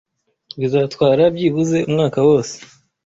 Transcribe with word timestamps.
Bizatwara 0.59 1.23
byibuze 1.35 1.77
umwaka 1.89 2.19
wose 2.27 2.55